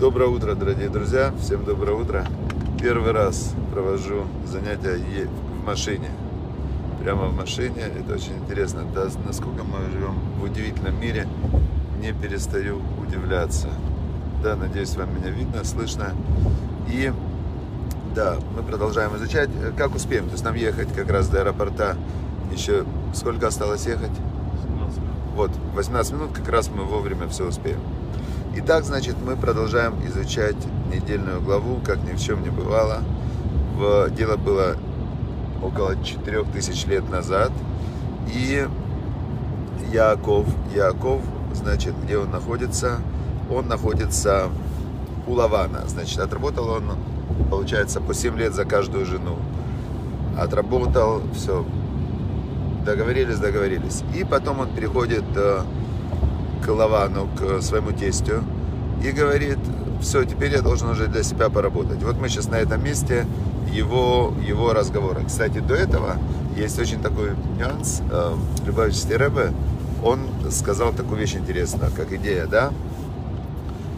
Доброе 0.00 0.30
утро, 0.30 0.54
дорогие 0.54 0.88
друзья. 0.88 1.30
Всем 1.42 1.62
доброе 1.62 1.92
утро. 1.92 2.26
Первый 2.80 3.12
раз 3.12 3.52
провожу 3.70 4.24
занятия 4.46 4.96
в 5.26 5.66
машине. 5.66 6.08
Прямо 7.02 7.26
в 7.26 7.36
машине. 7.36 7.82
Это 7.82 8.14
очень 8.14 8.38
интересно. 8.38 8.84
Да, 8.94 9.08
насколько 9.26 9.62
мы 9.62 9.90
живем 9.92 10.14
в 10.40 10.44
удивительном 10.44 10.98
мире, 10.98 11.28
не 12.00 12.14
перестаю 12.14 12.80
удивляться. 12.98 13.68
Да, 14.42 14.56
надеюсь, 14.56 14.96
вам 14.96 15.14
меня 15.14 15.28
видно, 15.28 15.64
слышно. 15.64 16.14
И 16.88 17.12
да, 18.14 18.38
мы 18.56 18.62
продолжаем 18.62 19.14
изучать, 19.18 19.50
как 19.76 19.94
успеем. 19.94 20.24
То 20.28 20.32
есть 20.32 20.44
нам 20.44 20.54
ехать 20.54 20.90
как 20.94 21.10
раз 21.10 21.28
до 21.28 21.42
аэропорта 21.42 21.98
еще 22.50 22.86
сколько 23.12 23.48
осталось 23.48 23.84
ехать? 23.84 24.12
17 24.64 24.96
минут. 24.96 25.14
Вот, 25.36 25.50
18 25.74 26.12
минут, 26.14 26.30
как 26.32 26.48
раз 26.48 26.70
мы 26.70 26.84
вовремя 26.84 27.28
все 27.28 27.46
успеем. 27.46 27.80
Итак, 28.52 28.82
значит, 28.84 29.14
мы 29.24 29.36
продолжаем 29.36 29.94
изучать 30.08 30.56
недельную 30.92 31.40
главу, 31.40 31.78
как 31.86 32.02
ни 32.02 32.10
в 32.14 32.20
чем 32.20 32.42
не 32.42 32.50
бывало. 32.50 32.98
В, 33.76 34.10
дело 34.10 34.36
было 34.36 34.76
около 35.62 35.94
4000 36.02 36.86
лет 36.88 37.08
назад. 37.08 37.52
И 38.34 38.66
Яков, 39.92 40.48
Яков, 40.74 41.22
значит, 41.54 41.94
где 42.02 42.18
он 42.18 42.32
находится? 42.32 42.98
Он 43.48 43.68
находится 43.68 44.48
у 45.28 45.34
Лавана. 45.34 45.86
Значит, 45.86 46.18
отработал 46.18 46.70
он, 46.70 46.90
получается, 47.50 48.00
по 48.00 48.14
7 48.14 48.36
лет 48.36 48.52
за 48.52 48.64
каждую 48.64 49.06
жену. 49.06 49.36
Отработал, 50.36 51.22
все, 51.36 51.64
договорились, 52.84 53.38
договорились. 53.38 54.02
И 54.12 54.24
потом 54.24 54.58
он 54.58 54.74
переходит 54.74 55.24
к 56.64 56.68
Лавану, 56.68 57.28
к 57.38 57.62
своему 57.62 57.92
тестю, 57.92 58.42
и 59.02 59.10
говорит, 59.12 59.58
все, 60.00 60.24
теперь 60.24 60.52
я 60.52 60.62
должен 60.62 60.88
уже 60.90 61.06
для 61.06 61.22
себя 61.22 61.48
поработать. 61.48 62.02
Вот 62.02 62.16
мы 62.18 62.28
сейчас 62.28 62.48
на 62.48 62.56
этом 62.56 62.82
месте 62.82 63.26
его, 63.72 64.34
его 64.46 64.72
разговора. 64.72 65.22
Кстати, 65.26 65.58
до 65.58 65.74
этого 65.74 66.16
есть 66.56 66.78
очень 66.78 67.00
такой 67.00 67.30
нюанс. 67.58 68.02
Э, 68.10 68.32
Любавичский 68.66 69.16
Рэбе, 69.16 69.52
он 70.02 70.20
сказал 70.50 70.92
такую 70.92 71.20
вещь 71.20 71.34
интересную, 71.34 71.92
как 71.94 72.12
идея, 72.12 72.46
да, 72.46 72.72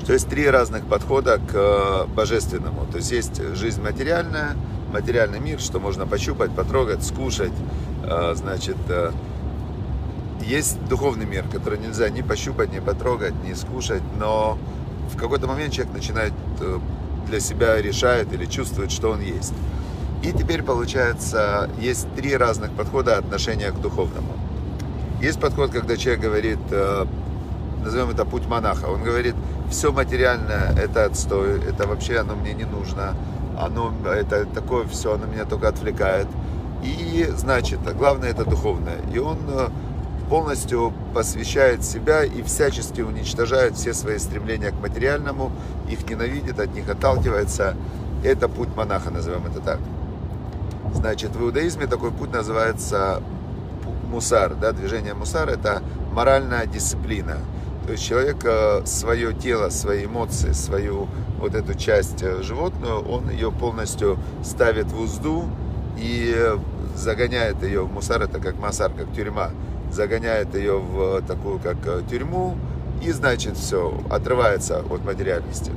что 0.02 0.12
есть 0.12 0.28
три 0.28 0.48
разных 0.48 0.84
подхода 0.86 1.38
к 1.38 1.54
э, 1.54 2.06
божественному. 2.14 2.86
То 2.90 2.98
есть 2.98 3.12
есть 3.12 3.54
жизнь 3.54 3.80
материальная, 3.82 4.56
материальный 4.92 5.40
мир, 5.40 5.60
что 5.60 5.78
можно 5.78 6.06
пощупать, 6.06 6.50
потрогать, 6.54 7.04
скушать, 7.04 7.52
э, 8.04 8.34
значит, 8.36 8.76
есть 10.42 10.84
духовный 10.86 11.26
мир, 11.26 11.44
который 11.50 11.78
нельзя 11.78 12.08
ни 12.10 12.22
пощупать, 12.22 12.72
ни 12.72 12.80
потрогать, 12.80 13.34
ни 13.44 13.54
скушать, 13.54 14.02
но 14.18 14.58
в 15.12 15.16
какой-то 15.16 15.46
момент 15.46 15.72
человек 15.72 15.94
начинает 15.94 16.32
э, 16.60 16.78
для 17.26 17.40
себя 17.40 17.80
решает 17.80 18.32
или 18.32 18.46
чувствует, 18.46 18.90
что 18.90 19.10
он 19.10 19.20
есть. 19.20 19.54
И 20.22 20.32
теперь 20.32 20.62
получается, 20.62 21.68
есть 21.78 22.06
три 22.14 22.36
разных 22.36 22.72
подхода 22.72 23.18
отношения 23.18 23.70
к 23.70 23.80
духовному. 23.80 24.32
Есть 25.20 25.40
подход, 25.40 25.70
когда 25.70 25.96
человек 25.96 26.22
говорит, 26.22 26.58
э, 26.70 27.06
назовем 27.84 28.10
это 28.10 28.24
путь 28.24 28.46
монаха, 28.46 28.86
он 28.86 29.02
говорит, 29.02 29.34
все 29.70 29.92
материальное 29.92 30.74
это 30.76 31.06
отстой, 31.06 31.60
это 31.64 31.86
вообще 31.86 32.18
оно 32.18 32.34
мне 32.34 32.54
не 32.54 32.64
нужно, 32.64 33.14
оно 33.58 33.92
это 34.04 34.44
такое 34.46 34.86
все, 34.86 35.14
оно 35.14 35.26
меня 35.26 35.44
только 35.44 35.68
отвлекает. 35.68 36.28
И 36.82 37.28
значит, 37.36 37.80
главное 37.96 38.30
это 38.30 38.44
духовное. 38.44 38.98
И 39.14 39.18
он 39.18 39.38
э, 39.48 39.68
полностью 40.28 40.92
посвящает 41.14 41.84
себя 41.84 42.24
и 42.24 42.42
всячески 42.42 43.00
уничтожает 43.00 43.76
все 43.76 43.92
свои 43.94 44.18
стремления 44.18 44.70
к 44.70 44.80
материальному, 44.80 45.52
их 45.90 46.08
ненавидит, 46.08 46.58
от 46.58 46.74
них 46.74 46.88
отталкивается. 46.88 47.76
Это 48.24 48.48
путь 48.48 48.74
монаха, 48.76 49.10
назовем 49.10 49.46
это 49.46 49.60
так. 49.60 49.78
Значит, 50.94 51.34
в 51.34 51.42
иудаизме 51.42 51.86
такой 51.86 52.12
путь 52.12 52.32
называется 52.32 53.22
мусар. 54.10 54.54
Да? 54.54 54.72
Движение 54.72 55.14
мусар– 55.14 55.48
это 55.50 55.82
моральная 56.12 56.66
дисциплина. 56.66 57.38
То 57.86 57.92
есть 57.92 58.04
человек 58.04 58.36
э, 58.44 58.82
свое 58.86 59.32
тело, 59.32 59.70
свои 59.70 60.04
эмоции, 60.04 60.52
свою 60.52 61.08
вот 61.38 61.54
эту 61.56 61.74
часть 61.74 62.22
э, 62.22 62.42
животную, 62.42 63.00
он 63.00 63.28
ее 63.28 63.50
полностью 63.50 64.18
ставит 64.44 64.86
в 64.86 65.00
узду 65.00 65.46
и 65.98 66.56
загоняет 66.94 67.62
ее 67.62 67.82
в 67.82 67.92
мусар, 67.92 68.22
это 68.22 68.38
как 68.38 68.56
масар, 68.58 68.92
как 68.92 69.12
тюрьма 69.12 69.50
загоняет 69.92 70.54
ее 70.54 70.78
в 70.78 71.22
такую 71.22 71.58
как 71.58 71.76
э, 71.84 72.02
тюрьму 72.10 72.56
и, 73.02 73.12
значит, 73.12 73.56
все, 73.56 74.00
отрывается 74.10 74.78
от 74.78 75.04
материальности. 75.04 75.72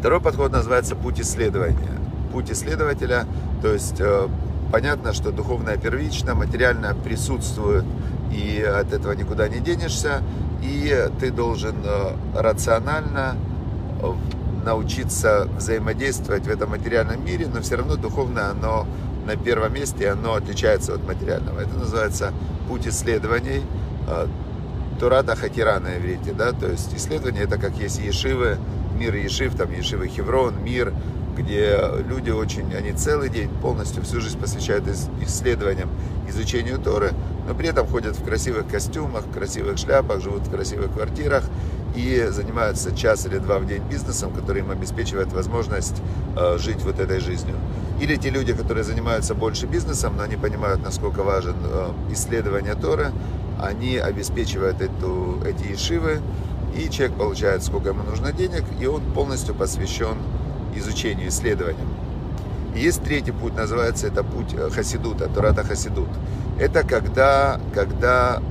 Второй 0.00 0.20
подход 0.20 0.52
называется 0.52 0.96
путь 0.96 1.20
исследования. 1.20 1.92
Путь 2.32 2.50
исследователя, 2.50 3.26
то 3.62 3.72
есть 3.72 4.00
э, 4.00 4.28
понятно, 4.72 5.12
что 5.12 5.32
духовное 5.32 5.76
первично, 5.76 6.34
материальное 6.34 6.94
присутствует, 6.94 7.84
и 8.32 8.60
от 8.62 8.92
этого 8.92 9.12
никуда 9.12 9.48
не 9.48 9.60
денешься, 9.60 10.22
и 10.62 11.08
ты 11.20 11.30
должен 11.30 11.76
э, 11.84 12.12
рационально 12.34 13.36
научиться 14.64 15.48
взаимодействовать 15.56 16.44
в 16.46 16.50
этом 16.50 16.70
материальном 16.70 17.24
мире, 17.24 17.46
но 17.52 17.62
все 17.62 17.76
равно 17.76 17.96
духовное 17.96 18.50
оно 18.50 18.86
на 19.26 19.36
первом 19.36 19.74
месте, 19.74 20.08
оно 20.08 20.34
отличается 20.34 20.94
от 20.94 21.06
материального. 21.06 21.60
Это 21.60 21.74
называется 21.76 22.32
путь 22.68 22.86
исследований. 22.86 23.62
А, 24.08 24.28
Турата 24.98 25.36
Хатира 25.36 25.78
на 25.78 25.98
иврите, 25.98 26.32
да, 26.32 26.52
то 26.52 26.70
есть 26.70 26.94
исследование 26.94 27.44
это 27.44 27.58
как 27.58 27.76
есть 27.76 27.98
Ешивы, 27.98 28.56
мир 28.98 29.14
Ешив, 29.14 29.54
там 29.54 29.70
Ешивы 29.70 30.08
Хеврон, 30.08 30.54
мир, 30.62 30.94
где 31.36 31.78
люди 32.08 32.30
очень, 32.30 32.74
они 32.74 32.92
целый 32.92 33.28
день 33.28 33.50
полностью 33.60 34.02
всю 34.04 34.20
жизнь 34.20 34.38
посвящают 34.38 34.84
исследованиям, 35.20 35.90
изучению 36.28 36.78
Торы, 36.78 37.12
но 37.46 37.54
при 37.54 37.68
этом 37.68 37.86
ходят 37.86 38.16
в 38.16 38.24
красивых 38.24 38.68
костюмах, 38.68 39.24
в 39.26 39.32
красивых 39.32 39.76
шляпах, 39.76 40.22
живут 40.22 40.46
в 40.46 40.50
красивых 40.50 40.92
квартирах 40.92 41.44
и 41.96 42.28
занимаются 42.30 42.94
час 42.94 43.26
или 43.26 43.38
два 43.38 43.58
в 43.58 43.66
день 43.66 43.82
бизнесом, 43.90 44.32
который 44.32 44.60
им 44.60 44.70
обеспечивает 44.70 45.32
возможность 45.32 46.02
э, 46.36 46.58
жить 46.58 46.82
вот 46.82 47.00
этой 47.00 47.20
жизнью. 47.20 47.56
Или 48.00 48.16
те 48.16 48.28
люди, 48.28 48.52
которые 48.52 48.84
занимаются 48.84 49.34
больше 49.34 49.66
бизнесом, 49.66 50.16
но 50.16 50.24
они 50.24 50.36
понимают, 50.36 50.82
насколько 50.82 51.22
важен 51.22 51.56
э, 51.64 51.88
исследование 52.12 52.74
Торы, 52.74 53.12
они 53.58 53.96
обеспечивают 53.96 54.82
эту, 54.82 55.40
эти 55.46 55.74
ишивы, 55.74 56.20
и 56.76 56.90
человек 56.90 57.16
получает, 57.16 57.62
сколько 57.62 57.88
ему 57.88 58.02
нужно 58.02 58.32
денег, 58.32 58.64
и 58.78 58.86
он 58.86 59.00
полностью 59.14 59.54
посвящен 59.54 60.18
изучению, 60.74 61.28
исследованиям. 61.28 61.88
И 62.74 62.80
есть 62.80 63.02
третий 63.02 63.32
путь, 63.32 63.56
называется 63.56 64.06
это 64.06 64.22
путь 64.22 64.52
э, 64.52 64.68
Хасидута, 64.68 65.28
Турата 65.28 65.64
Хасидут. 65.64 66.10
Это 66.60 66.82
когда, 66.82 67.58
когда 67.72 68.42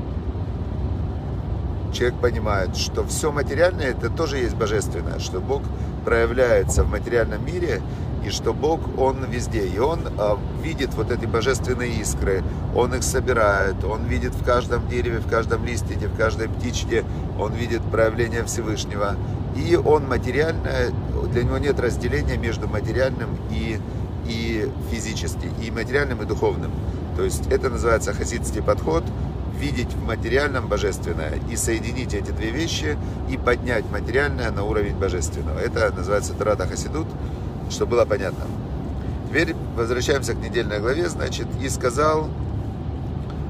человек 1.95 2.19
понимает, 2.19 2.75
что 2.75 3.05
все 3.05 3.31
материальное 3.31 3.91
это 3.91 4.09
тоже 4.09 4.37
есть 4.37 4.55
божественное, 4.55 5.19
что 5.19 5.39
Бог 5.39 5.63
проявляется 6.03 6.83
в 6.83 6.89
материальном 6.89 7.43
мире, 7.45 7.81
и 8.25 8.29
что 8.31 8.53
Бог, 8.53 8.81
Он 8.97 9.23
везде, 9.25 9.67
и 9.67 9.77
Он 9.79 9.99
а, 10.17 10.37
видит 10.61 10.93
вот 10.95 11.11
эти 11.11 11.25
божественные 11.25 11.91
искры, 12.01 12.43
Он 12.75 12.93
их 12.95 13.03
собирает, 13.03 13.83
Он 13.83 14.03
видит 14.05 14.33
в 14.33 14.43
каждом 14.43 14.87
дереве, 14.87 15.19
в 15.19 15.29
каждом 15.29 15.63
листике, 15.65 16.07
в 16.07 16.17
каждой 16.17 16.49
птичке, 16.49 17.05
Он 17.39 17.53
видит 17.53 17.81
проявление 17.83 18.43
Всевышнего, 18.43 19.15
и 19.55 19.75
Он 19.75 20.07
материальное, 20.07 20.91
для 21.31 21.43
Него 21.43 21.59
нет 21.59 21.79
разделения 21.79 22.37
между 22.37 22.67
материальным 22.67 23.29
и, 23.51 23.79
и 24.27 24.69
физическим, 24.91 25.51
и 25.61 25.69
материальным, 25.69 26.21
и 26.23 26.25
духовным. 26.25 26.71
То 27.15 27.23
есть 27.23 27.47
это 27.47 27.69
называется 27.69 28.13
хасидский 28.13 28.61
подход, 28.61 29.03
видеть 29.59 29.93
в 29.93 30.05
материальном 30.05 30.67
божественное 30.67 31.39
и 31.51 31.55
соединить 31.55 32.13
эти 32.13 32.31
две 32.31 32.51
вещи 32.51 32.97
и 33.29 33.37
поднять 33.37 33.85
материальное 33.91 34.51
на 34.51 34.63
уровень 34.63 34.95
божественного. 34.95 35.59
Это 35.59 35.91
называется 35.95 36.33
Тарата 36.33 36.67
Хасидут 36.67 37.07
чтобы 37.69 37.91
было 37.91 38.05
понятно. 38.05 38.45
Теперь 39.29 39.55
возвращаемся 39.75 40.33
к 40.33 40.37
недельной 40.37 40.79
главе, 40.79 41.09
значит, 41.09 41.47
и 41.61 41.69
сказал 41.69 42.29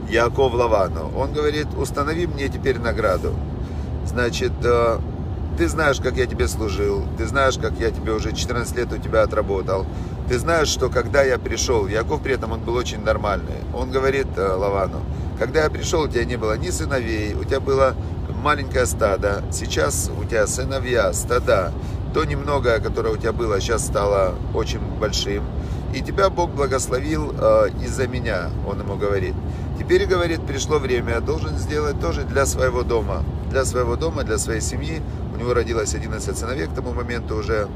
Яков 0.09 0.53
Лавану, 0.53 1.11
он 1.15 1.33
говорит, 1.33 1.67
установи 1.77 2.27
мне 2.27 2.47
теперь 2.47 2.79
награду. 2.79 3.35
Значит, 4.05 4.53
э, 4.63 4.99
ты 5.57 5.67
знаешь, 5.67 5.99
как 5.99 6.15
я 6.17 6.25
тебе 6.25 6.47
служил, 6.47 7.03
ты 7.17 7.25
знаешь, 7.25 7.57
как 7.57 7.73
я 7.79 7.91
тебе 7.91 8.13
уже 8.13 8.33
14 8.33 8.75
лет 8.77 8.93
у 8.93 8.97
тебя 8.97 9.23
отработал, 9.23 9.85
ты 10.27 10.39
знаешь, 10.39 10.67
что 10.67 10.89
когда 10.89 11.23
я 11.23 11.37
пришел, 11.37 11.87
Яков 11.87 12.21
при 12.21 12.33
этом 12.33 12.51
он 12.51 12.61
был 12.61 12.75
очень 12.75 13.03
нормальный, 13.03 13.61
он 13.73 13.91
говорит 13.91 14.27
э, 14.37 14.47
Лавану, 14.47 15.01
когда 15.37 15.63
я 15.63 15.69
пришел, 15.69 16.03
у 16.03 16.07
тебя 16.07 16.25
не 16.25 16.37
было 16.37 16.57
ни 16.57 16.69
сыновей, 16.69 17.33
у 17.33 17.43
тебя 17.43 17.59
было 17.59 17.95
маленькое 18.41 18.85
стадо, 18.85 19.43
сейчас 19.51 20.09
у 20.19 20.23
тебя 20.23 20.47
сыновья, 20.47 21.13
стада, 21.13 21.71
то 22.13 22.23
немногое, 22.23 22.79
которое 22.79 23.13
у 23.13 23.17
тебя 23.17 23.33
было, 23.33 23.59
сейчас 23.59 23.85
стало 23.85 24.35
очень 24.53 24.79
большим. 24.99 25.43
И 25.93 26.01
тебя 26.01 26.29
Бог 26.29 26.51
благословил 26.51 27.33
э, 27.37 27.69
из-за 27.83 28.07
меня, 28.07 28.49
он 28.67 28.79
ему 28.79 28.95
говорит. 28.95 29.33
Теперь, 29.77 30.05
говорит, 30.05 30.45
пришло 30.45 30.79
время, 30.79 31.15
я 31.15 31.19
должен 31.21 31.57
сделать 31.57 31.99
тоже 31.99 32.23
для 32.23 32.45
своего 32.45 32.83
дома. 32.83 33.23
Для 33.49 33.65
своего 33.65 33.95
дома, 33.95 34.23
для 34.23 34.37
своей 34.37 34.61
семьи 34.61 35.01
У 35.33 35.37
него 35.37 35.53
родилось 35.53 35.93
11 35.93 36.37
сыновей 36.37 36.67
к 36.67 36.73
тому 36.73 36.93
моменту 36.93 37.35
уже. 37.37 37.67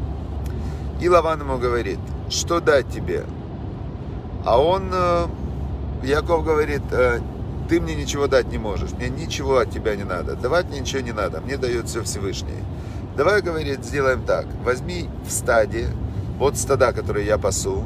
И 1.00 1.07
Лаван 1.07 1.40
ему 1.42 1.57
говорит, 1.57 2.00
что 2.30 2.60
дать 2.60 2.90
тебе? 2.90 3.24
А 4.46 4.62
он, 4.62 4.90
э, 4.92 5.28
Яков 6.04 6.44
говорит, 6.44 6.81
«Э, 6.92 7.19
ты 7.69 7.80
мне 7.80 7.96
ничего 7.96 8.28
дать 8.28 8.51
не 8.51 8.57
можешь, 8.57 8.92
мне 8.92 9.10
ничего 9.10 9.60
от 9.60 9.72
тебя 9.72 9.96
не 9.96 10.04
надо, 10.04 10.36
давать 10.36 10.69
мне 10.69 10.80
ничего 10.80 11.01
не 11.01 11.12
надо, 11.12 11.40
мне 11.40 11.56
дает 11.57 11.88
все 11.88 12.04
Всевышний. 12.04 12.63
Давай, 13.16 13.42
говорит, 13.42 13.86
сделаем 13.86 14.24
так, 14.24 14.46
возьми 14.63 15.07
в 15.25 15.31
стаде, 15.31 15.88
вот 16.38 16.57
стада, 16.57 16.92
которые 16.92 17.28
я 17.28 17.38
пасу, 17.38 17.84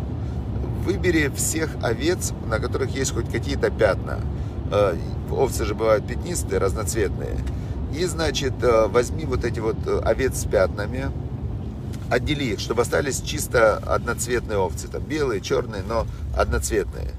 выбери 0.85 1.31
всех 1.35 1.69
овец, 1.83 2.33
на 2.47 2.59
которых 2.59 2.91
есть 2.91 3.13
хоть 3.13 3.31
какие-то 3.31 3.69
пятна. 3.69 4.19
Э, 4.71 4.95
овцы 5.29 5.65
же 5.65 5.75
бывают 5.75 6.07
пятнистые, 6.07 6.59
разноцветные. 6.59 7.37
И, 7.95 8.05
значит, 8.05 8.53
возьми 8.87 9.25
вот 9.25 9.43
эти 9.43 9.59
вот 9.59 9.77
овец 10.03 10.41
с 10.41 10.45
пятнами, 10.45 11.11
отдели 12.13 12.45
их, 12.45 12.59
чтобы 12.59 12.83
остались 12.83 13.21
чисто 13.21 13.77
одноцветные 13.77 14.57
овцы, 14.57 14.87
там 14.87 15.03
белые, 15.03 15.41
черные, 15.41 15.83
но 15.83 16.07
одноцветные. 16.37 17.11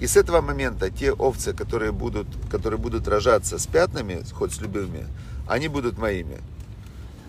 И 0.00 0.06
с 0.06 0.16
этого 0.16 0.40
момента 0.40 0.90
те 0.90 1.12
овцы, 1.12 1.52
которые 1.52 1.92
будут, 1.92 2.26
которые 2.50 2.78
будут 2.78 3.08
рожаться 3.08 3.58
с 3.58 3.66
пятнами, 3.66 4.22
хоть 4.32 4.52
с 4.52 4.60
любыми, 4.60 5.06
они 5.48 5.68
будут 5.68 5.98
моими. 5.98 6.40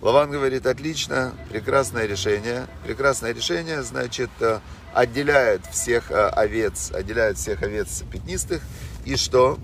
Лаван 0.02 0.30
говорит, 0.30 0.68
отлично, 0.68 1.34
прекрасное 1.50 2.06
решение. 2.06 2.68
Прекрасное 2.86 3.34
решение, 3.34 3.82
значит, 3.82 4.30
э, 4.42 4.60
отделяет 4.94 5.66
всех 5.72 6.12
э, 6.12 6.28
овец, 6.28 6.92
отделяет 6.92 7.38
всех 7.38 7.64
овец 7.64 8.04
пятнистых. 8.12 8.62
И 9.06 9.16
что? 9.16 9.58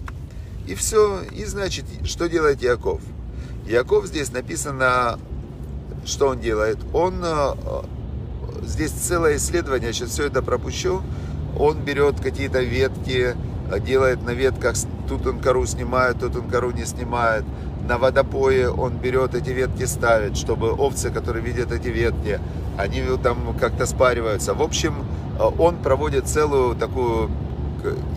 И 0.66 0.74
все. 0.74 1.22
И 1.32 1.46
значит, 1.46 1.86
что 2.06 2.28
делает 2.28 2.64
Яков? 2.64 3.02
Яков 3.68 4.08
здесь 4.08 4.32
написано 4.32 5.20
что 6.06 6.28
он 6.30 6.40
делает? 6.40 6.78
Он, 6.94 7.24
э, 7.24 7.54
здесь 8.64 8.92
целое 8.92 9.38
исследование, 9.38 9.94
сейчас 9.94 10.10
все 10.10 10.28
это 10.28 10.42
пропущу, 10.42 11.02
он 11.58 11.80
берет 11.80 12.20
какие-то 12.20 12.62
ветки, 12.62 13.36
э, 13.72 13.80
делает 13.80 14.24
на 14.24 14.32
ветках, 14.32 14.76
тут 15.08 15.26
он 15.28 15.40
кору 15.40 15.66
снимает, 15.66 16.20
тут 16.20 16.36
он 16.36 16.50
кору 16.50 16.72
не 16.72 16.86
снимает, 16.86 17.44
на 17.88 17.98
водопое 17.98 18.70
он 18.70 18.98
берет 18.98 19.36
эти 19.36 19.50
ветки, 19.50 19.86
ставит, 19.86 20.38
чтобы 20.38 20.72
овцы, 20.72 21.10
которые 21.12 21.44
видят 21.44 21.72
эти 21.72 21.90
ветки, 21.90 22.40
они 22.78 23.04
там 23.22 23.56
как-то 23.60 23.86
спариваются. 23.86 24.54
В 24.54 24.62
общем, 24.62 25.06
э, 25.40 25.44
он 25.58 25.78
проводит 25.78 26.28
целую 26.28 26.76
такую 26.76 27.30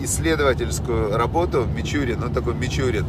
исследовательскую 0.01 1.17
работу 1.17 1.63
в 1.63 1.75
Мичурин, 1.75 2.23
он 2.23 2.33
такой 2.33 2.53
Мичурин, 2.53 3.05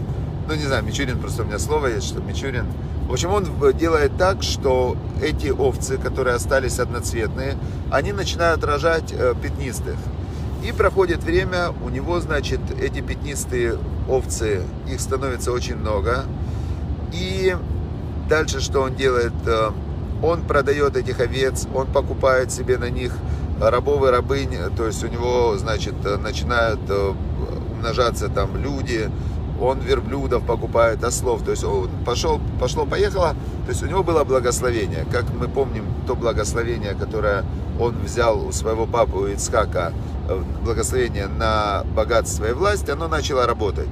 ну 0.49 0.55
не 0.55 0.65
знаю, 0.65 0.83
Мичурин 0.85 1.19
просто 1.19 1.43
у 1.43 1.45
меня 1.45 1.59
слово 1.59 1.89
есть, 1.89 2.09
что 2.09 2.21
Мичурин 2.21 2.67
в 3.09 3.13
общем, 3.13 3.33
он 3.33 3.47
делает 3.79 4.19
так, 4.19 4.43
что 4.43 4.95
эти 5.23 5.49
овцы, 5.49 5.97
которые 5.97 6.37
остались 6.37 6.79
одноцветные, 6.79 7.57
они 7.91 8.13
начинают 8.13 8.63
рожать 8.63 9.15
э, 9.15 9.35
пятнистых. 9.43 9.97
И 10.63 10.73
проходит 10.73 11.25
время, 11.25 11.71
у 11.83 11.89
него, 11.89 12.21
значит, 12.21 12.61
эти 12.79 13.01
пятнистые 13.01 13.79
овцы, 14.11 14.63
их 14.87 15.01
становится 15.01 15.53
очень 15.53 15.77
много. 15.77 16.27
И 17.15 17.57
дальше 18.29 18.61
что 18.61 18.83
он 18.83 18.95
делает? 18.95 19.33
Э, 19.47 19.71
он 20.23 20.43
продает 20.43 20.95
этих 20.95 21.19
овец, 21.21 21.67
он 21.75 21.87
покупает 21.87 22.53
себе 22.53 22.77
на 22.77 22.91
них 22.91 23.15
рабов 23.59 24.07
и 24.07 24.11
рабынь, 24.11 24.55
то 24.77 24.87
есть 24.87 25.03
у 25.03 25.09
него, 25.09 25.57
значит, 25.57 25.95
начинают 26.23 26.81
э, 26.91 27.15
умножаться 27.73 28.29
там 28.29 28.55
люди, 28.63 29.11
он 29.61 29.81
верблюдов 29.81 30.45
покупает, 30.45 31.03
ослов. 31.05 31.43
То 31.43 31.51
есть 31.51 31.65
он 31.65 31.89
пошел, 32.05 32.41
пошло, 32.61 32.87
поехало. 32.87 33.35
То 33.65 33.71
есть 33.71 33.83
у 33.83 33.87
него 33.87 34.03
было 34.03 34.25
благословение. 34.25 35.05
Как 35.11 35.25
мы 35.33 35.49
помним, 35.49 35.85
то 36.07 36.15
благословение, 36.15 36.95
которое 36.95 37.45
он 37.81 37.97
взял 38.05 38.47
у 38.47 38.53
своего 38.53 38.87
папы, 38.87 39.17
у 39.17 39.27
э, 40.29 40.43
благословение 40.65 41.27
на 41.27 41.85
богатство 41.95 42.47
и 42.47 42.53
власть, 42.53 42.89
оно 42.89 43.09
начало 43.09 43.47
работать 43.47 43.89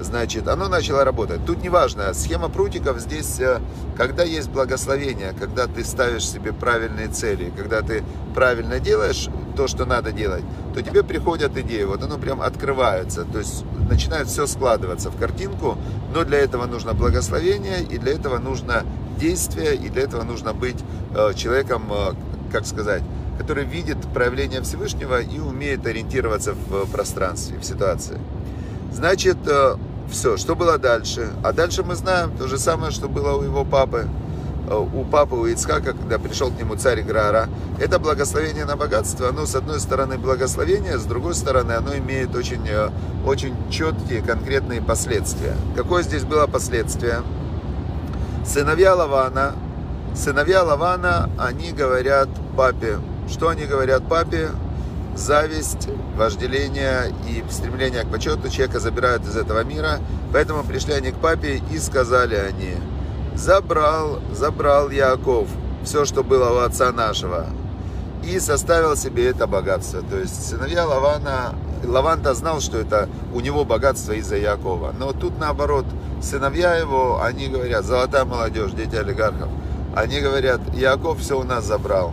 значит, 0.00 0.48
оно 0.48 0.68
начало 0.68 1.04
работать. 1.04 1.44
Тут 1.44 1.62
неважно, 1.62 2.12
схема 2.14 2.48
прутиков 2.48 2.98
здесь, 3.00 3.38
э, 3.40 3.60
когда 3.96 4.22
есть 4.24 4.50
благословение, 4.50 5.34
когда 5.38 5.66
ты 5.66 5.84
ставишь 5.84 6.28
себе 6.28 6.52
правильные 6.52 7.08
цели, 7.08 7.52
когда 7.56 7.82
ты 7.82 8.02
правильно 8.34 8.80
делаешь 8.80 9.28
то, 9.56 9.68
что 9.68 9.84
надо 9.84 10.12
делать, 10.12 10.44
то 10.74 10.82
тебе 10.82 11.02
приходят 11.02 11.56
идеи, 11.56 11.84
вот 11.84 12.02
оно 12.02 12.18
прям 12.18 12.40
открывается, 12.40 13.24
то 13.24 13.38
есть 13.38 13.64
начинает 13.88 14.28
все 14.28 14.46
складываться 14.46 15.10
в 15.10 15.16
картинку, 15.18 15.76
но 16.14 16.24
для 16.24 16.38
этого 16.38 16.66
нужно 16.66 16.94
благословение, 16.94 17.82
и 17.82 17.98
для 17.98 18.12
этого 18.12 18.38
нужно 18.38 18.84
действие, 19.18 19.74
и 19.74 19.88
для 19.88 20.02
этого 20.02 20.22
нужно 20.22 20.54
быть 20.54 20.78
э, 21.14 21.34
человеком, 21.34 21.84
э, 21.90 22.14
как 22.52 22.66
сказать, 22.66 23.02
который 23.38 23.64
видит 23.64 23.98
проявление 24.12 24.62
Всевышнего 24.62 25.20
и 25.20 25.38
умеет 25.38 25.86
ориентироваться 25.86 26.54
в 26.54 26.86
пространстве, 26.90 27.58
в 27.58 27.64
ситуации. 27.64 28.18
Значит, 28.92 29.38
все, 30.10 30.36
что 30.36 30.54
было 30.56 30.78
дальше? 30.78 31.30
А 31.42 31.52
дальше 31.52 31.82
мы 31.82 31.94
знаем 31.94 32.36
то 32.36 32.48
же 32.48 32.58
самое, 32.58 32.92
что 32.92 33.08
было 33.08 33.36
у 33.36 33.42
его 33.42 33.64
папы. 33.64 34.08
Э, 34.68 34.76
у 34.76 35.04
папы, 35.04 35.34
у 35.34 35.46
Ицхака, 35.46 35.92
когда 35.92 36.18
пришел 36.18 36.50
к 36.50 36.58
нему 36.58 36.76
царь 36.76 37.02
Грара. 37.02 37.48
Это 37.78 37.98
благословение 37.98 38.64
на 38.64 38.76
богатство. 38.76 39.28
Оно, 39.28 39.46
с 39.46 39.54
одной 39.54 39.80
стороны, 39.80 40.18
благословение, 40.18 40.98
с 40.98 41.04
другой 41.04 41.34
стороны, 41.34 41.72
оно 41.72 41.96
имеет 41.96 42.34
очень, 42.34 42.66
э, 42.68 42.90
очень 43.26 43.54
четкие, 43.70 44.22
конкретные 44.22 44.80
последствия. 44.80 45.56
Какое 45.76 46.02
здесь 46.02 46.24
было 46.24 46.46
последствие? 46.46 47.22
Сыновья 48.44 48.94
Лавана, 48.94 49.54
сыновья 50.14 50.62
Лавана, 50.62 51.30
они 51.38 51.72
говорят 51.72 52.28
папе. 52.56 52.98
Что 53.28 53.48
они 53.48 53.64
говорят 53.64 54.08
папе? 54.08 54.50
Зависть, 55.20 55.88
вожделение 56.16 57.14
и 57.28 57.44
стремление 57.50 58.02
к 58.02 58.10
почету 58.10 58.48
человека 58.48 58.80
забирают 58.80 59.24
из 59.24 59.36
этого 59.36 59.62
мира. 59.62 60.00
Поэтому 60.32 60.64
пришли 60.64 60.94
они 60.94 61.12
к 61.12 61.16
папе 61.16 61.60
и 61.70 61.78
сказали 61.78 62.34
они, 62.34 62.74
забрал, 63.34 64.20
забрал 64.32 64.90
Яков 64.90 65.48
все, 65.84 66.04
что 66.04 66.22
было 66.22 66.50
у 66.50 66.58
отца 66.58 66.92
нашего, 66.92 67.46
и 68.24 68.38
составил 68.38 68.96
себе 68.96 69.28
это 69.28 69.46
богатство. 69.46 70.02
То 70.02 70.18
есть 70.18 70.48
сыновья 70.48 70.86
Лавана, 70.86 71.54
Лаван-то 71.84 72.34
знал, 72.34 72.60
что 72.60 72.78
это 72.78 73.08
у 73.34 73.40
него 73.40 73.64
богатство 73.64 74.12
из-за 74.12 74.36
Якова. 74.36 74.94
Но 74.98 75.12
тут 75.12 75.38
наоборот, 75.38 75.86
сыновья 76.22 76.74
его, 76.76 77.22
они 77.22 77.48
говорят, 77.48 77.84
золотая 77.84 78.24
молодежь, 78.24 78.72
дети 78.72 78.96
олигархов, 78.96 79.48
они 79.94 80.20
говорят, 80.20 80.60
Яков 80.74 81.20
все 81.20 81.38
у 81.38 81.42
нас 81.42 81.64
забрал. 81.64 82.12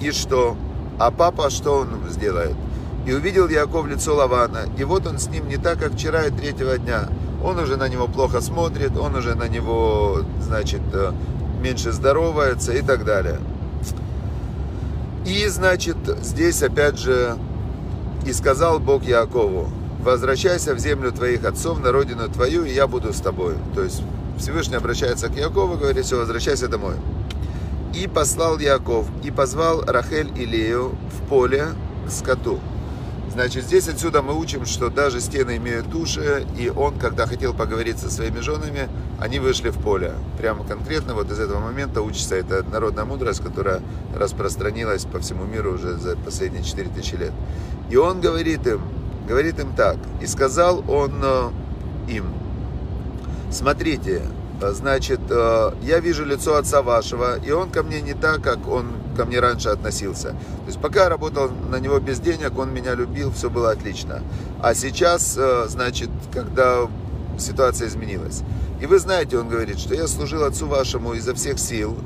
И 0.00 0.10
что? 0.10 0.56
А 0.98 1.10
папа 1.10 1.50
что 1.50 1.78
он 1.78 1.88
сделает? 2.10 2.54
И 3.06 3.12
увидел 3.12 3.48
Яков 3.48 3.86
лицо 3.86 4.14
Лавана, 4.14 4.66
и 4.76 4.84
вот 4.84 5.06
он 5.06 5.18
с 5.18 5.28
ним 5.28 5.48
не 5.48 5.58
так, 5.58 5.78
как 5.78 5.92
вчера 5.92 6.24
и 6.26 6.30
третьего 6.30 6.78
дня. 6.78 7.08
Он 7.44 7.58
уже 7.58 7.76
на 7.76 7.88
него 7.88 8.08
плохо 8.08 8.40
смотрит, 8.40 8.96
он 8.96 9.14
уже 9.14 9.34
на 9.34 9.46
него, 9.46 10.22
значит, 10.40 10.80
э, 10.92 11.12
меньше 11.60 11.92
здоровается 11.92 12.72
и 12.72 12.82
так 12.82 13.04
далее. 13.04 13.38
И, 15.24 15.46
значит, 15.48 15.96
здесь 16.22 16.62
опять 16.62 16.98
же, 16.98 17.36
и 18.24 18.32
сказал 18.32 18.80
Бог 18.80 19.04
Якову, 19.04 19.68
возвращайся 20.02 20.74
в 20.74 20.78
землю 20.78 21.12
твоих 21.12 21.44
отцов, 21.44 21.80
на 21.80 21.92
родину 21.92 22.28
твою, 22.28 22.64
и 22.64 22.72
я 22.72 22.86
буду 22.86 23.12
с 23.12 23.20
тобой. 23.20 23.54
То 23.74 23.82
есть 23.82 24.02
Всевышний 24.38 24.76
обращается 24.76 25.28
к 25.28 25.36
Якову, 25.36 25.76
говорит, 25.76 26.04
все, 26.04 26.16
возвращайся 26.16 26.68
домой. 26.68 26.94
И 27.96 28.06
послал 28.08 28.58
Яков, 28.58 29.06
и 29.24 29.30
позвал 29.30 29.80
Рахель 29.80 30.30
и 30.36 30.44
Лею 30.44 30.94
в 31.10 31.28
поле 31.30 31.68
к 32.06 32.10
скоту. 32.10 32.60
Значит, 33.32 33.64
здесь 33.64 33.88
отсюда 33.88 34.20
мы 34.20 34.38
учим, 34.38 34.66
что 34.66 34.90
даже 34.90 35.18
стены 35.18 35.56
имеют 35.56 35.88
души, 35.88 36.46
и 36.58 36.68
он, 36.68 36.98
когда 36.98 37.26
хотел 37.26 37.54
поговорить 37.54 37.98
со 37.98 38.10
своими 38.10 38.40
женами, 38.40 38.90
они 39.18 39.38
вышли 39.38 39.70
в 39.70 39.78
поле. 39.78 40.12
Прямо 40.36 40.64
конкретно 40.64 41.14
вот 41.14 41.30
из 41.30 41.40
этого 41.40 41.58
момента 41.58 42.02
учится 42.02 42.34
эта 42.34 42.62
народная 42.64 43.06
мудрость, 43.06 43.40
которая 43.40 43.80
распространилась 44.14 45.06
по 45.06 45.18
всему 45.20 45.44
миру 45.44 45.72
уже 45.72 45.96
за 45.96 46.16
последние 46.16 46.64
4000 46.64 47.14
лет. 47.14 47.32
И 47.88 47.96
он 47.96 48.20
говорит 48.20 48.66
им, 48.66 48.82
говорит 49.26 49.58
им 49.58 49.74
так, 49.74 49.96
и 50.20 50.26
сказал 50.26 50.84
он 50.86 51.14
э, 51.22 51.50
им, 52.08 52.26
смотрите, 53.50 54.20
значит, 54.60 55.20
э, 55.28 55.72
я 55.82 56.00
вижу 56.00 56.24
лицо 56.24 56.56
отца 56.56 56.82
вашего, 56.82 57.38
и 57.38 57.50
он 57.50 57.70
ко 57.70 57.82
мне 57.82 58.00
не 58.00 58.14
так, 58.14 58.42
как 58.42 58.66
он 58.68 58.86
ко 59.16 59.24
мне 59.24 59.40
раньше 59.40 59.68
относился. 59.68 60.30
То 60.30 60.66
есть 60.66 60.80
пока 60.80 61.04
я 61.04 61.08
работал 61.08 61.50
на 61.70 61.76
него 61.78 61.98
без 61.98 62.20
денег, 62.20 62.58
он 62.58 62.72
меня 62.72 62.94
любил, 62.94 63.32
все 63.32 63.50
было 63.50 63.70
отлично. 63.70 64.22
А 64.62 64.74
сейчас, 64.74 65.36
э, 65.38 65.66
значит, 65.68 66.10
когда 66.32 66.88
ситуация 67.38 67.88
изменилась. 67.88 68.42
И 68.80 68.86
вы 68.86 68.98
знаете, 68.98 69.38
он 69.38 69.48
говорит, 69.48 69.78
что 69.78 69.94
я 69.94 70.06
служил 70.06 70.44
отцу 70.44 70.66
вашему 70.66 71.14
изо 71.14 71.34
всех 71.34 71.58
сил. 71.58 71.96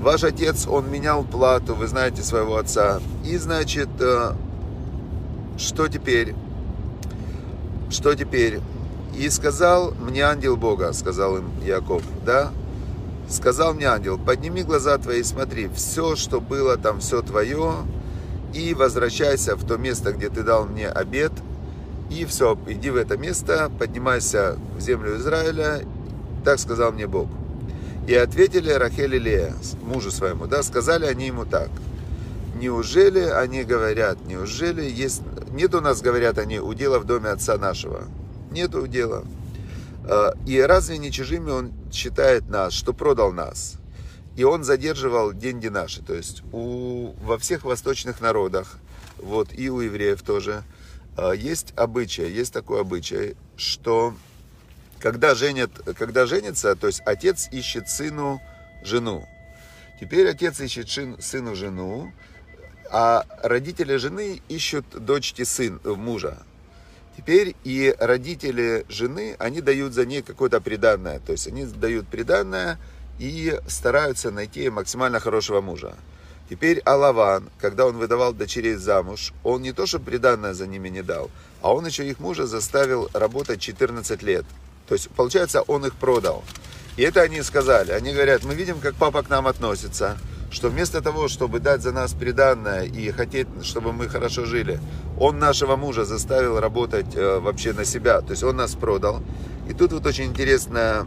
Ваш 0.00 0.24
отец, 0.24 0.66
он 0.68 0.90
менял 0.90 1.24
плату, 1.24 1.74
вы 1.74 1.88
знаете 1.88 2.22
своего 2.22 2.56
отца. 2.56 3.00
И, 3.24 3.36
значит, 3.36 3.88
что 5.56 5.88
теперь? 5.88 6.34
Что 7.90 8.14
теперь? 8.14 8.60
И 9.18 9.30
сказал 9.30 9.90
мне 9.98 10.22
ангел 10.22 10.56
Бога, 10.56 10.92
сказал 10.92 11.38
им 11.38 11.50
Яков, 11.64 12.04
да, 12.24 12.52
сказал 13.28 13.74
мне 13.74 13.86
ангел, 13.86 14.16
подними 14.16 14.62
глаза 14.62 14.96
твои 14.96 15.20
и 15.20 15.24
смотри, 15.24 15.68
все, 15.74 16.14
что 16.14 16.40
было 16.40 16.76
там, 16.76 17.00
все 17.00 17.20
твое, 17.20 17.72
и 18.54 18.74
возвращайся 18.74 19.56
в 19.56 19.66
то 19.66 19.76
место, 19.76 20.12
где 20.12 20.28
ты 20.28 20.44
дал 20.44 20.66
мне 20.66 20.88
обед, 20.88 21.32
и 22.10 22.24
все, 22.26 22.56
иди 22.68 22.90
в 22.90 22.96
это 22.96 23.18
место, 23.18 23.72
поднимайся 23.76 24.56
в 24.76 24.80
землю 24.80 25.16
Израиля, 25.16 25.80
так 26.44 26.60
сказал 26.60 26.92
мне 26.92 27.08
Бог. 27.08 27.28
И 28.06 28.14
ответили 28.14 28.70
Рахель 28.70 29.16
и 29.16 29.18
Лея, 29.18 29.52
мужу 29.82 30.12
своему, 30.12 30.46
да, 30.46 30.62
сказали 30.62 31.06
они 31.06 31.26
ему 31.26 31.44
так. 31.44 31.70
Неужели 32.54 33.22
они 33.22 33.64
говорят, 33.64 34.18
неужели 34.28 34.88
есть... 34.88 35.22
Нет 35.50 35.74
у 35.74 35.80
нас, 35.80 36.02
говорят 36.02 36.38
они, 36.38 36.60
удела 36.60 37.00
в 37.00 37.04
доме 37.04 37.30
отца 37.30 37.58
нашего. 37.58 38.04
Нет 38.58 38.74
удела. 38.74 39.24
А, 40.04 40.32
и 40.44 40.58
разве 40.58 40.98
не 40.98 41.12
чужими 41.12 41.48
он 41.48 41.72
считает 41.92 42.48
нас, 42.48 42.72
что 42.72 42.92
продал 42.92 43.32
нас? 43.32 43.74
И 44.34 44.42
он 44.42 44.64
задерживал 44.64 45.32
деньги 45.32 45.68
наши. 45.68 46.02
То 46.02 46.14
есть 46.14 46.42
у, 46.50 47.14
во 47.22 47.38
всех 47.38 47.62
восточных 47.62 48.20
народах, 48.20 48.78
вот 49.18 49.50
и 49.56 49.70
у 49.70 49.78
евреев 49.78 50.22
тоже, 50.22 50.64
а, 51.16 51.30
есть 51.30 51.72
обычай, 51.76 52.28
есть 52.28 52.52
такой 52.52 52.80
обычай, 52.80 53.36
что 53.56 54.12
когда, 54.98 55.36
женят, 55.36 55.70
когда 55.96 56.26
женится, 56.26 56.74
то 56.74 56.88
есть 56.88 57.00
отец 57.06 57.48
ищет 57.52 57.88
сыну 57.88 58.42
жену. 58.82 59.24
Теперь 60.00 60.28
отец 60.28 60.58
ищет 60.58 60.90
сыну 61.20 61.54
жену, 61.54 62.12
а 62.90 63.24
родители 63.40 63.94
жены 63.98 64.42
ищут 64.48 64.84
дочке 65.04 65.44
сын, 65.44 65.80
мужа. 65.84 66.38
Теперь 67.18 67.56
и 67.64 67.92
родители 67.98 68.86
жены, 68.88 69.34
они 69.40 69.60
дают 69.60 69.92
за 69.92 70.06
ней 70.06 70.22
какое-то 70.22 70.60
приданное. 70.60 71.18
То 71.18 71.32
есть 71.32 71.48
они 71.48 71.64
дают 71.64 72.06
приданное 72.06 72.78
и 73.18 73.58
стараются 73.66 74.30
найти 74.30 74.70
максимально 74.70 75.18
хорошего 75.18 75.60
мужа. 75.60 75.96
Теперь 76.48 76.78
Алаван, 76.84 77.50
когда 77.58 77.86
он 77.86 77.96
выдавал 77.96 78.34
дочерей 78.34 78.76
замуж, 78.76 79.32
он 79.42 79.62
не 79.62 79.72
то, 79.72 79.84
что 79.84 79.98
приданное 79.98 80.54
за 80.54 80.68
ними 80.68 80.88
не 80.90 81.02
дал, 81.02 81.28
а 81.60 81.74
он 81.74 81.84
еще 81.86 82.08
их 82.08 82.20
мужа 82.20 82.46
заставил 82.46 83.10
работать 83.12 83.60
14 83.60 84.22
лет. 84.22 84.46
То 84.86 84.94
есть, 84.94 85.10
получается, 85.10 85.62
он 85.62 85.84
их 85.86 85.94
продал. 85.94 86.44
И 86.96 87.02
это 87.02 87.22
они 87.22 87.42
сказали. 87.42 87.90
Они 87.90 88.12
говорят, 88.12 88.44
мы 88.44 88.54
видим, 88.54 88.78
как 88.78 88.94
папа 88.94 89.24
к 89.24 89.28
нам 89.28 89.48
относится, 89.48 90.16
что 90.50 90.68
вместо 90.68 91.02
того, 91.02 91.28
чтобы 91.28 91.60
дать 91.60 91.82
за 91.82 91.92
нас 91.92 92.12
приданное 92.12 92.84
и 92.84 93.10
хотеть, 93.10 93.48
чтобы 93.62 93.92
мы 93.92 94.08
хорошо 94.08 94.44
жили, 94.44 94.80
он 95.18 95.38
нашего 95.38 95.76
мужа 95.76 96.04
заставил 96.04 96.58
работать 96.58 97.14
э, 97.14 97.38
вообще 97.38 97.72
на 97.72 97.84
себя. 97.84 98.20
То 98.20 98.30
есть 98.30 98.42
он 98.42 98.56
нас 98.56 98.74
продал. 98.74 99.20
И 99.68 99.74
тут 99.74 99.92
вот 99.92 100.06
очень 100.06 100.24
интересная 100.24 101.06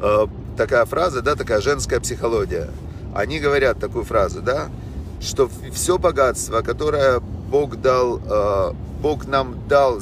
э, 0.00 0.26
такая 0.56 0.84
фраза, 0.86 1.20
да, 1.22 1.34
такая 1.34 1.60
женская 1.60 2.00
психология. 2.00 2.70
Они 3.14 3.40
говорят 3.40 3.78
такую 3.78 4.04
фразу, 4.04 4.40
да, 4.40 4.68
что 5.20 5.50
все 5.72 5.98
богатство, 5.98 6.62
которое 6.62 7.20
Бог 7.20 7.76
дал 7.76 8.20
э, 8.24 8.72
Бог 9.00 9.26
нам 9.26 9.68
дал, 9.68 10.00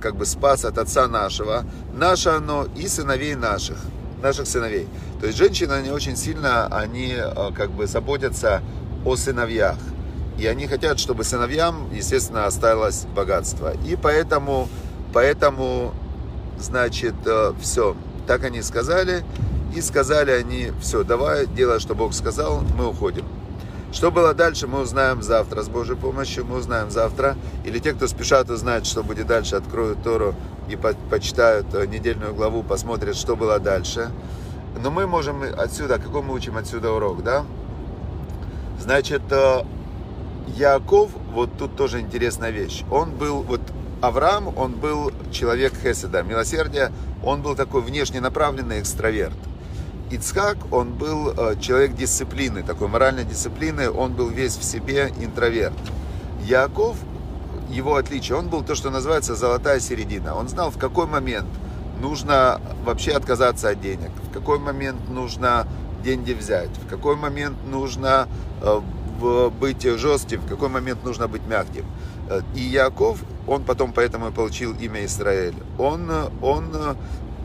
как 0.00 0.16
бы 0.16 0.26
спас 0.26 0.64
от 0.64 0.78
отца 0.78 1.06
нашего, 1.06 1.64
наше 1.94 2.30
оно 2.30 2.66
и 2.76 2.88
сыновей 2.88 3.36
наших, 3.36 3.78
наших 4.22 4.46
сыновей. 4.46 4.88
То 5.20 5.26
есть 5.26 5.38
женщины, 5.38 5.72
они 5.72 5.90
очень 5.90 6.16
сильно, 6.16 6.66
они 6.66 7.14
э, 7.16 7.50
как 7.54 7.70
бы 7.70 7.86
заботятся 7.86 8.62
о 9.04 9.16
сыновьях. 9.16 9.76
И 10.38 10.46
они 10.46 10.66
хотят, 10.66 10.98
чтобы 10.98 11.24
сыновьям, 11.24 11.92
естественно, 11.92 12.46
осталось 12.46 13.04
богатство. 13.14 13.74
И 13.86 13.96
поэтому, 13.96 14.68
поэтому, 15.12 15.92
значит, 16.58 17.14
э, 17.26 17.52
все. 17.60 17.96
Так 18.26 18.44
они 18.44 18.62
сказали. 18.62 19.24
И 19.74 19.80
сказали 19.80 20.30
они, 20.32 20.70
все, 20.80 21.02
давай, 21.02 21.46
делай, 21.46 21.80
что 21.80 21.94
Бог 21.94 22.12
сказал, 22.12 22.62
мы 22.76 22.88
уходим. 22.88 23.24
Что 23.92 24.10
было 24.10 24.32
дальше, 24.32 24.66
мы 24.66 24.80
узнаем 24.80 25.22
завтра. 25.22 25.62
С 25.62 25.68
Божьей 25.68 25.96
помощью 25.96 26.46
мы 26.46 26.56
узнаем 26.56 26.90
завтра. 26.90 27.36
Или 27.64 27.78
те, 27.78 27.92
кто 27.92 28.06
спешат 28.08 28.48
узнать, 28.48 28.86
что 28.86 29.02
будет 29.02 29.26
дальше, 29.26 29.56
откроют 29.56 30.02
Тору 30.02 30.34
и 30.68 30.76
по 30.76 30.94
почитают 31.10 31.66
э, 31.74 31.86
недельную 31.86 32.34
главу, 32.34 32.62
посмотрят, 32.62 33.16
что 33.16 33.36
было 33.36 33.58
дальше. 33.58 34.10
Но 34.82 34.90
мы 34.90 35.06
можем 35.06 35.42
отсюда, 35.58 35.98
какой 35.98 36.22
мы 36.22 36.32
учим 36.32 36.56
отсюда 36.56 36.90
урок, 36.90 37.22
да? 37.22 37.44
Значит, 38.80 39.22
э, 39.30 39.62
Яков, 40.56 41.10
вот 41.32 41.50
тут 41.58 41.76
тоже 41.76 42.00
интересная 42.00 42.50
вещь. 42.50 42.84
Он 42.90 43.10
был, 43.10 43.42
вот 43.42 43.60
Авраам, 44.00 44.56
он 44.56 44.72
был 44.72 45.12
человек 45.30 45.74
Хеседа, 45.82 46.22
милосердия, 46.22 46.90
он 47.22 47.42
был 47.42 47.54
такой 47.54 47.82
внешне 47.82 48.22
направленный 48.22 48.80
экстраверт. 48.80 49.36
Ицхак, 50.12 50.58
он 50.70 50.92
был 50.92 51.30
э, 51.30 51.56
человек 51.58 51.94
дисциплины, 51.94 52.62
такой 52.62 52.88
моральной 52.88 53.24
дисциплины, 53.24 53.90
он 53.90 54.12
был 54.12 54.28
весь 54.28 54.56
в 54.58 54.62
себе 54.62 55.10
интроверт. 55.18 55.72
Яков, 56.44 56.96
его 57.70 57.96
отличие, 57.96 58.36
он 58.36 58.48
был 58.48 58.62
то, 58.62 58.74
что 58.74 58.90
называется 58.90 59.34
золотая 59.34 59.80
середина. 59.80 60.34
Он 60.34 60.48
знал, 60.48 60.70
в 60.70 60.76
какой 60.76 61.06
момент 61.06 61.48
нужно 62.02 62.60
вообще 62.84 63.12
отказаться 63.12 63.70
от 63.70 63.80
денег, 63.80 64.10
в 64.28 64.32
какой 64.34 64.58
момент 64.58 65.08
нужно 65.08 65.66
деньги 66.04 66.34
взять, 66.34 66.70
в 66.84 66.86
какой 66.88 67.16
момент 67.16 67.56
нужно 67.66 68.28
э, 68.60 68.80
быть 69.60 69.82
жестким, 69.82 70.40
в 70.40 70.46
какой 70.46 70.68
момент 70.68 71.04
нужно 71.04 71.26
быть 71.26 71.46
мягким. 71.46 71.86
Э, 72.28 72.42
и 72.54 72.60
Яков, 72.60 73.18
он 73.46 73.64
потом 73.64 73.94
поэтому 73.94 74.28
и 74.28 74.30
получил 74.30 74.74
имя 74.74 75.06
Израиль. 75.06 75.54
Он, 75.78 76.10
он 76.42 76.96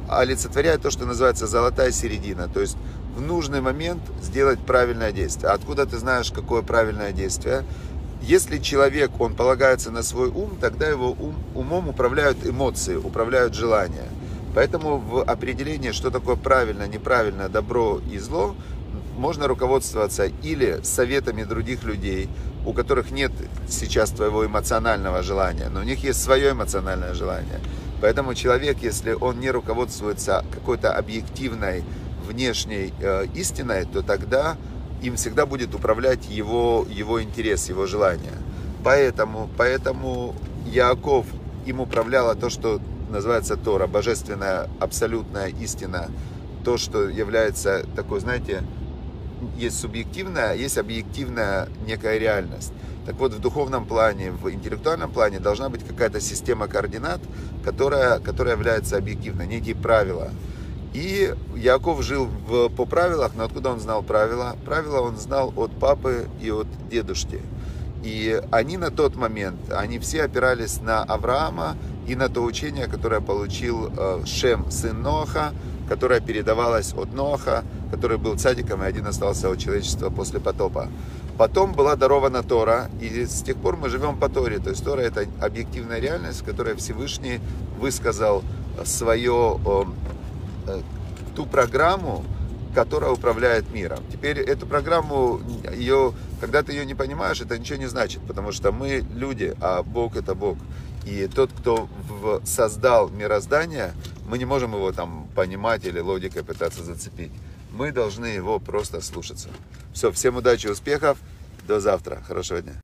олицетворяет 0.10 0.82
то, 0.82 0.92
что 0.92 1.06
называется 1.06 1.48
золотая 1.48 1.92
середина. 1.92 2.48
То 2.48 2.62
есть 2.62 2.78
в 3.16 3.22
нужный 3.22 3.62
момент 3.62 4.02
сделать 4.22 4.60
правильное 4.60 5.12
действие. 5.12 5.52
Откуда 5.52 5.86
ты 5.86 5.98
знаешь, 5.98 6.32
какое 6.32 6.62
правильное 6.62 7.12
действие? 7.12 7.64
Если 8.22 8.58
человек, 8.58 9.12
он 9.20 9.36
полагается 9.36 9.92
на 9.92 10.04
свой 10.04 10.30
ум, 10.30 10.58
тогда 10.60 10.88
его 10.88 11.12
ум, 11.12 11.36
умом 11.56 11.90
управляют 11.90 12.46
эмоции, 12.46 12.96
управляют 12.96 13.54
желания. 13.54 14.08
Поэтому 14.56 14.98
в 14.98 15.22
определении, 15.22 15.92
что 15.92 16.10
такое 16.10 16.36
правильно, 16.36 16.88
неправильно, 16.88 17.48
добро 17.48 18.02
и 18.12 18.18
зло, 18.18 18.56
можно 19.18 19.48
руководствоваться 19.48 20.26
или 20.44 20.80
советами 20.84 21.44
других 21.44 21.84
людей, 21.84 22.30
у 22.66 22.74
которых 22.74 23.12
нет 23.12 23.32
сейчас 23.70 24.12
твоего 24.12 24.46
эмоционального 24.46 25.22
желания, 25.24 25.70
но 25.70 25.80
у 25.80 25.84
них 25.84 26.04
есть 26.04 26.22
свое 26.22 26.52
эмоциональное 26.52 27.14
желание. 27.14 27.60
Поэтому 28.02 28.36
человек, 28.36 28.78
если 28.82 29.14
он 29.14 29.40
не 29.40 29.50
руководствуется 29.50 30.46
какой-то 30.52 30.94
объективной 30.94 31.84
внешней 32.28 32.94
э, 33.00 33.26
истиной, 33.34 33.86
то 33.86 34.02
тогда 34.02 34.58
им 35.02 35.16
всегда 35.16 35.46
будет 35.46 35.74
управлять 35.74 36.30
его, 36.30 36.86
его 36.90 37.22
интерес, 37.22 37.70
его 37.70 37.86
желание. 37.86 38.34
Поэтому, 38.84 39.50
поэтому 39.58 40.36
Яков 40.66 41.26
им 41.66 41.80
управляло 41.82 42.36
то, 42.36 42.50
что 42.50 42.80
называется 43.10 43.58
Тора, 43.58 43.88
божественная 43.88 44.70
абсолютная 44.80 45.48
истина, 45.48 46.10
то, 46.64 46.78
что 46.78 47.10
является 47.10 47.86
такой, 47.96 48.20
знаете, 48.20 48.64
есть 49.58 49.80
субъективная, 49.80 50.56
есть 50.56 50.78
объективная 50.78 51.70
некая 51.86 52.18
реальность. 52.18 52.74
Так 53.08 53.16
вот, 53.20 53.34
в 53.34 53.40
духовном 53.40 53.86
плане, 53.86 54.32
в 54.32 54.52
интеллектуальном 54.52 55.10
плане 55.10 55.40
должна 55.40 55.70
быть 55.70 55.82
какая-то 55.88 56.20
система 56.20 56.68
координат, 56.68 57.22
которая, 57.64 58.20
которая 58.20 58.56
является 58.56 58.98
объективной, 58.98 59.48
некие 59.48 59.76
правила. 59.76 60.30
И 60.94 61.34
Яков 61.56 62.04
жил 62.04 62.26
в, 62.26 62.68
по 62.68 62.86
правилах, 62.86 63.32
но 63.34 63.46
откуда 63.46 63.70
он 63.70 63.80
знал 63.80 64.04
правила? 64.04 64.58
Правила 64.66 65.00
он 65.00 65.16
знал 65.16 65.54
от 65.56 65.72
папы 65.72 66.28
и 66.42 66.52
от 66.52 66.68
дедушки. 66.90 67.42
И 68.04 68.42
они 68.52 68.76
на 68.76 68.92
тот 68.92 69.16
момент, 69.16 69.72
они 69.72 70.00
все 70.00 70.24
опирались 70.24 70.82
на 70.82 71.02
Авраама 71.04 71.78
и 72.08 72.16
на 72.16 72.28
то 72.28 72.42
учение, 72.44 72.88
которое 72.88 73.22
получил 73.22 73.90
э, 73.98 74.24
Шем, 74.26 74.70
сын 74.70 75.02
Ноха, 75.02 75.54
которое 75.88 76.20
передавалось 76.20 76.94
от 76.94 77.14
Ноха, 77.14 77.64
который 77.90 78.18
был 78.18 78.38
цадиком, 78.38 78.84
и 78.84 78.86
один 78.86 79.08
остался 79.08 79.50
от 79.50 79.60
человечества 79.60 80.10
после 80.10 80.42
потопа. 80.42 80.90
Потом 81.38 81.74
была 81.74 81.96
дарована 81.96 82.42
Тора, 82.42 82.90
и 83.00 83.26
с 83.26 83.44
тех 83.44 83.58
пор 83.58 83.78
мы 83.78 83.90
живем 83.90 84.18
по 84.18 84.28
Торе. 84.28 84.58
То 84.58 84.72
есть 84.72 84.84
Тора 84.84 85.02
это 85.02 85.28
объективная 85.40 86.00
реальность, 86.00 86.42
в 86.42 86.46
которой 86.46 86.76
Всевышний 86.76 87.40
высказал 87.78 88.44
свое, 88.84 89.60
э, 90.68 90.82
ту 91.36 91.46
программу, 91.46 92.24
которая 92.74 93.12
управляет 93.12 93.72
миром. 93.72 94.00
Теперь 94.12 94.40
эту 94.40 94.66
программу, 94.66 95.40
ее, 95.76 96.14
когда 96.42 96.64
ты 96.64 96.72
ее 96.74 96.86
не 96.86 96.96
понимаешь, 96.96 97.40
это 97.40 97.58
ничего 97.58 97.78
не 97.78 97.88
значит, 97.88 98.22
потому 98.28 98.52
что 98.52 98.72
мы 98.72 99.04
люди, 99.14 99.56
а 99.62 99.84
Бог 99.84 100.16
это 100.16 100.34
Бог. 100.34 100.58
И 101.06 101.28
тот, 101.28 101.52
кто 101.52 101.88
создал 102.46 103.10
мироздание, 103.10 103.94
мы 104.28 104.40
не 104.40 104.46
можем 104.46 104.74
его 104.74 104.92
там 104.92 105.28
понимать 105.36 105.86
или 105.86 106.00
логикой 106.00 106.44
пытаться 106.44 106.84
зацепить 106.84 107.32
мы 107.72 107.92
должны 107.92 108.26
его 108.26 108.60
просто 108.60 109.02
слушаться. 109.02 109.50
Все, 109.94 110.12
всем 110.12 110.38
удачи, 110.38 110.68
успехов, 110.68 111.18
до 111.68 111.80
завтра, 111.80 112.22
хорошего 112.28 112.62
дня. 112.62 112.76